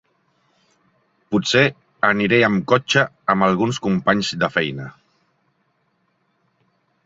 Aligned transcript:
Potser 1.33 1.61
aniré 2.09 2.39
amb 2.49 2.65
cotxe 2.73 3.05
amb 3.35 3.49
alguns 3.51 3.81
companys 3.89 4.35
de 4.45 4.53
feina. 4.57 4.91